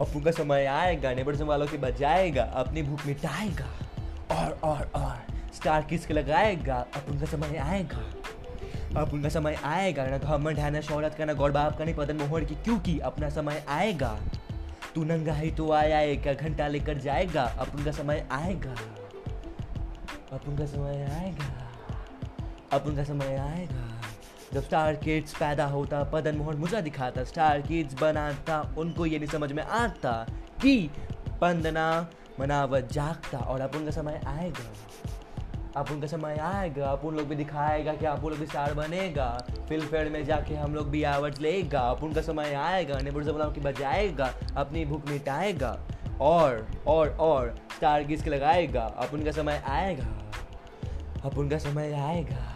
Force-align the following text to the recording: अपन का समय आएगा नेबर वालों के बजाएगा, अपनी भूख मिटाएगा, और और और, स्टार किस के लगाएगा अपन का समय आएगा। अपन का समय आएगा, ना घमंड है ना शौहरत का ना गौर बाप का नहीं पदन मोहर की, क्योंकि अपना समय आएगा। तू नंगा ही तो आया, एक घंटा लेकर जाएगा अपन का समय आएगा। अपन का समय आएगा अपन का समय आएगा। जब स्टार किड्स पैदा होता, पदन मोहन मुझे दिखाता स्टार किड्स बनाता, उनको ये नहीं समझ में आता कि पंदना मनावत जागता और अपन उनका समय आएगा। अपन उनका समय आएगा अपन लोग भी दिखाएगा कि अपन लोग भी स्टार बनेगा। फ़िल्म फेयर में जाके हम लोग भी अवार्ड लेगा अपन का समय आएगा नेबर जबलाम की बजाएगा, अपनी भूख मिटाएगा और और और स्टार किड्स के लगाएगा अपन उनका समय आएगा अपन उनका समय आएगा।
अपन 0.00 0.20
का 0.20 0.30
समय 0.30 0.64
आएगा 0.66 1.12
नेबर 1.14 1.44
वालों 1.44 1.66
के 1.66 1.76
बजाएगा, 1.76 2.42
अपनी 2.42 2.82
भूख 2.82 3.06
मिटाएगा, 3.06 3.68
और 4.36 4.58
और 4.64 4.90
और, 4.94 5.16
स्टार 5.54 5.82
किस 5.82 6.06
के 6.06 6.14
लगाएगा 6.14 6.76
अपन 6.76 7.18
का 7.18 7.26
समय 7.26 7.56
आएगा। 7.56 8.02
अपन 9.00 9.22
का 9.22 9.28
समय 9.28 9.58
आएगा, 9.64 10.06
ना 10.06 10.18
घमंड 10.18 10.58
है 10.58 10.70
ना 10.70 10.80
शौहरत 10.80 11.14
का 11.14 11.24
ना 11.24 11.32
गौर 11.32 11.50
बाप 11.50 11.78
का 11.78 11.84
नहीं 11.84 11.94
पदन 11.94 12.16
मोहर 12.16 12.44
की, 12.44 12.54
क्योंकि 12.54 12.98
अपना 12.98 13.28
समय 13.30 13.64
आएगा। 13.68 14.18
तू 14.94 15.04
नंगा 15.04 15.34
ही 15.34 15.50
तो 15.50 15.72
आया, 15.72 16.00
एक 16.00 16.36
घंटा 16.40 16.68
लेकर 16.68 16.98
जाएगा 16.98 17.42
अपन 17.42 17.84
का 17.84 17.90
समय 17.90 18.26
आएगा। 18.30 18.74
अपन 20.32 20.56
का 20.56 20.66
समय 20.66 21.02
आएगा 21.12 21.70
अपन 22.72 22.96
का 22.96 23.04
समय 23.04 23.36
आएगा। 23.36 23.95
जब 24.52 24.62
स्टार 24.62 24.94
किड्स 24.94 25.34
पैदा 25.34 25.64
होता, 25.66 26.02
पदन 26.04 26.36
मोहन 26.36 26.56
मुझे 26.56 26.82
दिखाता 26.82 27.24
स्टार 27.24 27.60
किड्स 27.62 28.00
बनाता, 28.00 28.60
उनको 28.78 29.06
ये 29.06 29.18
नहीं 29.18 29.28
समझ 29.28 29.52
में 29.52 29.62
आता 29.62 30.12
कि 30.62 30.90
पंदना 31.40 32.08
मनावत 32.40 32.92
जागता 32.92 33.38
और 33.38 33.60
अपन 33.60 33.78
उनका 33.78 33.90
समय 33.90 34.20
आएगा। 34.26 34.64
अपन 35.76 35.94
उनका 35.94 36.06
समय 36.06 36.36
आएगा 36.42 36.88
अपन 36.88 37.16
लोग 37.16 37.28
भी 37.28 37.36
दिखाएगा 37.36 37.92
कि 37.92 38.06
अपन 38.06 38.28
लोग 38.28 38.38
भी 38.38 38.46
स्टार 38.46 38.74
बनेगा। 38.74 39.26
फ़िल्म 39.68 39.86
फेयर 39.86 40.08
में 40.10 40.24
जाके 40.24 40.54
हम 40.54 40.74
लोग 40.74 40.88
भी 40.90 41.02
अवार्ड 41.02 41.38
लेगा 41.38 41.80
अपन 41.80 42.12
का 42.12 42.22
समय 42.22 42.54
आएगा 42.54 42.98
नेबर 43.00 43.24
जबलाम 43.24 43.52
की 43.52 43.60
बजाएगा, 43.60 44.32
अपनी 44.56 44.84
भूख 44.84 45.08
मिटाएगा 45.08 45.78
और 46.20 46.66
और 46.86 47.08
और 47.20 47.54
स्टार 47.76 48.04
किड्स 48.04 48.22
के 48.22 48.30
लगाएगा 48.30 48.82
अपन 48.82 49.18
उनका 49.18 49.32
समय 49.32 49.62
आएगा 49.66 50.06
अपन 51.24 51.38
उनका 51.38 51.58
समय 51.58 51.92
आएगा। 51.92 52.52